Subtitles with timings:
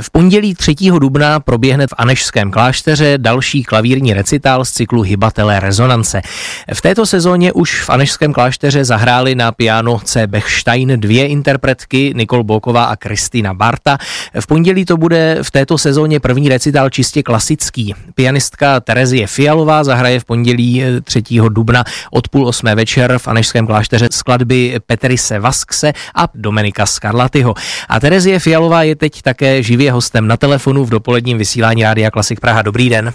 [0.00, 0.74] V pondělí 3.
[1.00, 6.22] dubna proběhne v Anešském klášteře další klavírní recitál z cyklu Hybatelé rezonance.
[6.74, 10.26] V této sezóně už v Anešském klášteře zahráli na piano C.
[10.26, 13.98] Bechstein dvě interpretky, Nikol Boková a Kristýna Barta.
[14.40, 17.94] V pondělí to bude v této sezóně první recitál čistě klasický.
[18.14, 21.22] Pianistka Terezie Fialová zahraje v pondělí 3.
[21.48, 27.54] dubna od půl osmé večer v Anešském klášteře skladby Petrise Vaskse a Dominika Scarlatyho.
[27.88, 32.10] A Terezie Fialová je teď také živě je hostem na telefonu v dopoledním vysílání Rádia
[32.10, 32.62] Klasik Praha.
[32.62, 33.12] Dobrý den.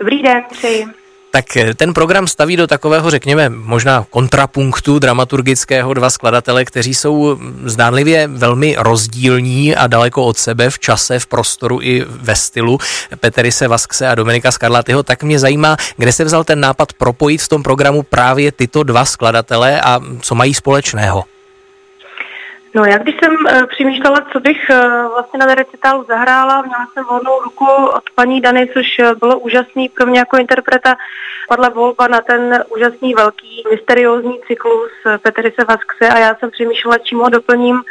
[0.00, 0.86] Dobrý den, přeji.
[1.30, 7.38] Tak eh, ten program staví do takového, řekněme, možná kontrapunktu dramaturgického dva skladatele, kteří jsou
[7.64, 12.78] zdánlivě velmi rozdílní a daleko od sebe v čase, v prostoru i ve stylu.
[13.20, 15.02] Peterise Vaskse a Dominika Skarlatyho.
[15.02, 19.04] Tak mě zajímá, kde se vzal ten nápad propojit v tom programu právě tyto dva
[19.04, 21.24] skladatele a co mají společného.
[22.76, 27.04] No já když jsem uh, přemýšlela, co bych uh, vlastně na recitálu zahrála, měla jsem
[27.04, 30.96] volnou ruku od paní Dany, což uh, bylo úžasný pro mě jako interpreta.
[31.48, 34.90] Padla volba na ten úžasný velký mysteriózní cyklus
[35.22, 37.82] Petrice Vaskse a já jsem přemýšlela, čím ho doplním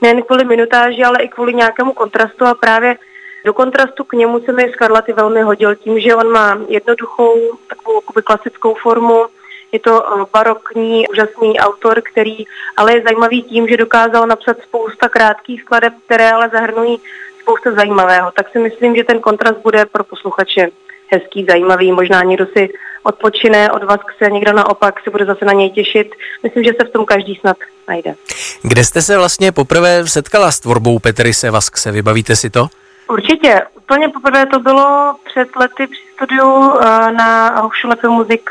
[0.00, 2.96] nejen kvůli minutáži, ale i kvůli nějakému kontrastu a právě
[3.44, 7.34] do kontrastu k němu se mi Scarlatti velmi hodil tím, že on má jednoduchou,
[7.68, 9.26] takovou klasickou formu,
[9.72, 12.44] je to eh, barokní, úžasný autor, který
[12.76, 17.00] ale je zajímavý tím, že dokázal napsat spousta krátkých skladeb, které ale zahrnují
[17.40, 18.30] spousta zajímavého.
[18.30, 20.68] Tak si myslím, že ten kontrast bude pro posluchače
[21.12, 21.92] hezký, zajímavý.
[21.92, 22.68] Možná někdo si
[23.02, 26.10] odpočine od vás, se někdo naopak se bude zase na něj těšit.
[26.42, 27.56] Myslím, že se v tom každý snad
[27.88, 28.14] najde.
[28.62, 31.92] Kde jste se vlastně poprvé setkala s tvorbou Petrise Vaskse?
[31.92, 32.66] Vybavíte si to?
[33.08, 33.62] Určitě.
[33.92, 38.50] Úplně poprvé to bylo před lety při studiu eh, na Hochschule für Musik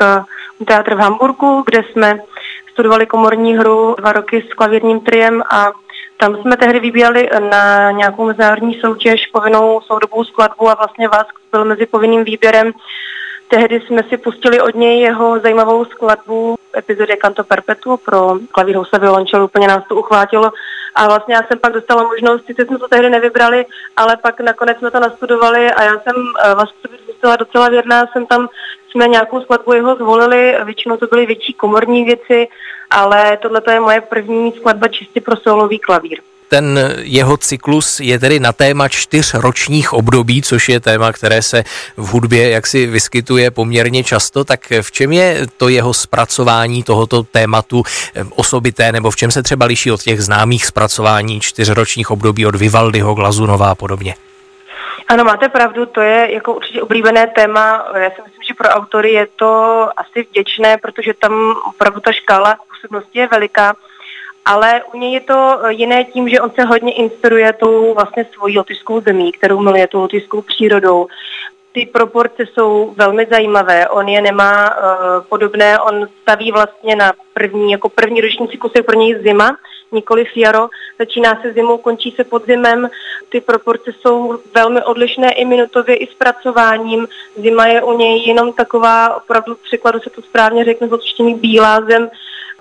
[0.66, 2.18] teatr v Hamburgu, kde jsme
[2.72, 5.72] studovali komorní hru dva roky s klavírním triem a
[6.16, 11.64] tam jsme tehdy vybírali na nějakou mezinárodní soutěž povinnou soudobou skladbu a vlastně vás byl
[11.64, 12.72] mezi povinným výběrem.
[13.52, 18.98] Tehdy jsme si pustili od něj jeho zajímavou skladbu epizodě Canto Perpetuo pro klavír housle
[18.98, 20.52] violončel, úplně nás to uchvátilo.
[20.94, 23.66] A vlastně já jsem pak dostala možnost, sice jsme to tehdy nevybrali,
[23.96, 26.14] ale pak nakonec jsme to nastudovali a já jsem
[26.54, 28.48] vlastně zůstala docela věrná, jsem tam
[28.90, 32.48] jsme nějakou skladbu jeho zvolili, většinou to byly větší komorní věci,
[32.90, 36.20] ale tohle je moje první skladba čistě pro solový klavír
[36.52, 41.64] ten jeho cyklus je tedy na téma čtyř ročních období, což je téma, které se
[41.96, 47.82] v hudbě jaksi vyskytuje poměrně často, tak v čem je to jeho zpracování tohoto tématu
[47.86, 52.54] eh, osobité, nebo v čem se třeba liší od těch známých zpracování čtyřročních období od
[52.54, 54.14] Vivaldiho, Glazunova a podobně?
[55.08, 57.84] Ano, máte pravdu, to je jako určitě oblíbené téma.
[57.96, 59.50] Já si myslím, že pro autory je to
[59.96, 63.74] asi vděčné, protože tam opravdu ta škála působnosti je veliká.
[64.44, 68.58] Ale u něj je to jiné tím, že on se hodně inspiruje tou vlastně svojí
[68.58, 71.06] lotyšskou zemí, kterou miluje, tou lotyšskou přírodou.
[71.72, 73.88] Ty proporce jsou velmi zajímavé.
[73.88, 78.82] On je nemá uh, podobné, on staví vlastně na první, jako první roční cyklus je
[78.82, 79.56] pro něj zima,
[79.92, 80.68] nikoli jaro.
[80.98, 82.90] Začíná se zimou, končí se podzimem.
[83.28, 87.08] Ty proporce jsou velmi odlišné i minutově, i zpracováním.
[87.36, 91.80] Zima je u něj jenom taková, opravdu v překladu se to správně řekne, z bílá
[91.80, 92.10] zem,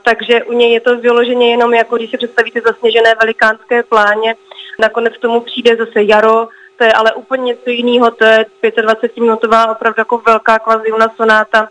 [0.04, 4.36] takže u něj je to vyloženě jenom jako když si představíte zasněžené velikánské pláně.
[4.80, 6.48] Nakonec tomu přijde zase jaro,
[6.78, 11.70] to je ale úplně něco jiného, to je 25-minutová opravdu jako velká kvaziuna sonáta,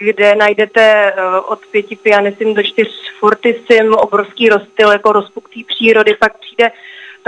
[0.00, 6.38] kde najdete eh, od pěti pianissim do čtyř fortissim, obrovský rozstyl jako rozpuktý přírody, pak
[6.38, 6.70] přijde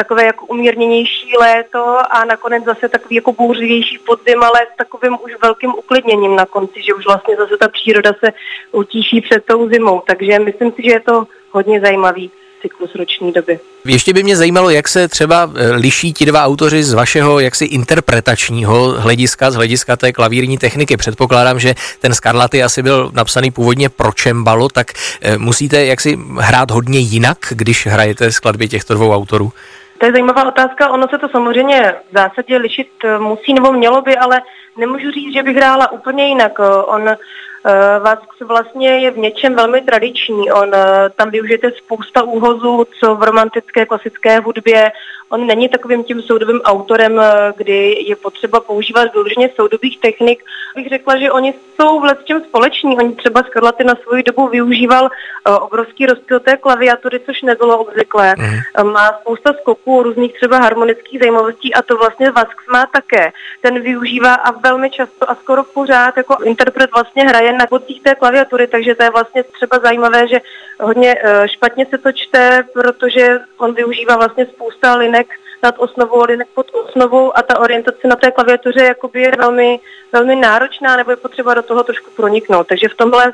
[0.00, 5.32] takové jako umírněnější léto a nakonec zase takový jako bouřivější podzim, ale s takovým už
[5.42, 8.32] velkým uklidněním na konci, že už vlastně zase ta příroda se
[8.72, 10.02] utíší před tou zimou.
[10.06, 12.30] Takže myslím si, že je to hodně zajímavý
[12.62, 13.60] cyklus roční doby.
[13.84, 17.64] Ještě by mě zajímalo, jak se třeba e, liší ti dva autoři z vašeho jaksi
[17.64, 20.96] interpretačního hlediska, z hlediska té klavírní techniky.
[20.96, 26.70] Předpokládám, že ten Scarlatti asi byl napsaný původně pro čembalo, tak e, musíte jaksi hrát
[26.70, 29.52] hodně jinak, když hrajete skladby těchto dvou autorů?
[30.00, 30.90] To je zajímavá otázka.
[30.90, 34.42] Ono se to samozřejmě v zásadě lišit eh, musí nebo mělo by, ale
[34.76, 36.58] nemůžu říct, že bych hrála úplně jinak.
[36.84, 37.16] On Eh,
[38.02, 40.52] Vask vlastně je v něčem velmi tradiční.
[40.52, 44.92] On eh, tam využijete spousta úhozů, co v romantické klasické hudbě.
[45.28, 50.44] On není takovým tím soudovým autorem, eh, kdy je potřeba používat vyloženě soudobých technik.
[50.76, 52.96] Bych řekla, že oni jsou v čem společní.
[52.96, 55.08] Oni třeba Scarlatti na svou dobu využíval
[55.60, 58.34] obrovský rozptyl té klaviatury, což nebylo obvyklé.
[58.38, 58.92] Mm.
[58.92, 63.32] Má spousta skoků, různých třeba harmonických zajímavostí a to vlastně Vask má také.
[63.60, 68.02] Ten využívá a velmi často a skoro pořád jako interpret vlastně hraje jen na kocích
[68.02, 70.40] té klaviatury, takže to je vlastně třeba zajímavé, že
[70.80, 75.26] hodně eh, špatně se to čte, protože on využívá vlastně spousta linek
[75.62, 78.94] nad osnovou, ale jinak pod osnovou a ta orientace na té klaviatuře je
[79.38, 79.80] velmi,
[80.12, 82.66] velmi náročná nebo je potřeba do toho trošku proniknout.
[82.66, 83.32] Takže v tomhle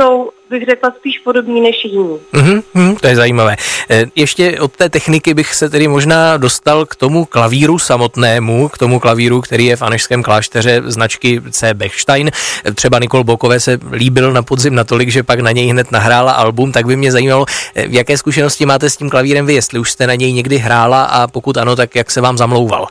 [0.00, 2.18] jsou, bych řekla, spíš podobní než jiní.
[2.34, 3.56] Mm-hmm, to je zajímavé.
[3.90, 8.78] E, ještě od té techniky bych se tedy možná dostal k tomu klavíru samotnému, k
[8.78, 11.74] tomu klavíru, který je v Anešském klášteře značky C.
[11.74, 12.30] Bechstein.
[12.66, 16.32] E, třeba Nikol Bokové se líbil na podzim natolik, že pak na něj hned nahrála
[16.32, 19.90] album, tak by mě zajímalo, e, jaké zkušenosti máte s tím klavírem vy, jestli už
[19.90, 22.86] jste na něj někdy hrála a pokud ano, tak jak se vám zamlouval?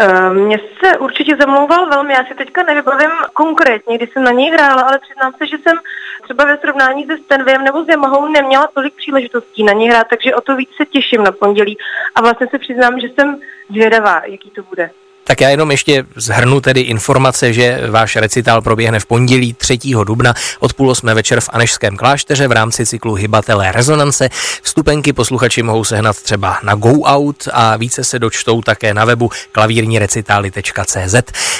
[0.00, 4.50] Eh, mně se určitě zamlouval velmi, já si teďka nevybavím konkrétně, kdy jsem na něj
[4.50, 5.76] hrála, ale přiznám se, že jsem
[6.22, 10.34] třeba ve srovnání se Stenviem nebo s Yamahou neměla tolik příležitostí na něj hrát, takže
[10.34, 11.78] o to víc se těším na pondělí
[12.14, 13.40] a vlastně se přiznám, že jsem
[13.70, 14.90] zvědavá, jaký to bude.
[15.28, 19.78] Tak já jenom ještě zhrnu tedy informace, že váš recitál proběhne v pondělí 3.
[20.04, 24.28] dubna od půl osmé večer v Anešském klášteře v rámci cyklu Hybatelé rezonance.
[24.62, 29.30] Vstupenky posluchači mohou sehnat třeba na Go Out a více se dočtou také na webu
[29.52, 31.14] klavírnirecitály.cz.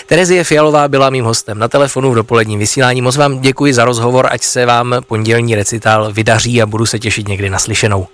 [0.06, 3.02] Terezie Fialová byla mým hostem na telefonu v dopoledním vysílání.
[3.02, 7.28] Moc vám děkuji za rozhovor, ať se vám pondělní recitál vydaří a budu se těšit
[7.28, 8.06] někdy naslyšenou.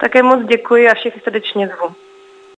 [0.00, 2.07] Také moc děkuji a všechny srdečně zvu.